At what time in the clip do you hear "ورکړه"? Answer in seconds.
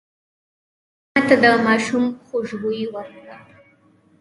2.93-3.35